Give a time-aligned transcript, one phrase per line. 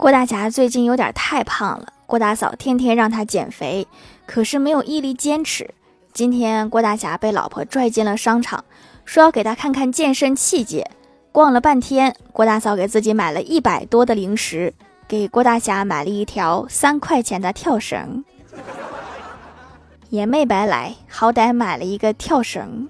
[0.00, 3.86] 郭大侠最近有点太胖了，郭大嫂天天让他减肥，
[4.24, 5.74] 可是没有毅力坚持。
[6.14, 8.64] 今天郭大侠被老婆拽进了商场，
[9.04, 10.86] 说要给他看看健身器械。
[11.30, 14.72] 逛了半天，郭大嫂给自己买了一百多的零食，
[15.06, 18.24] 给郭大侠买了一条三块钱的跳绳，
[20.08, 22.88] 也没白来，好歹买了一个跳绳。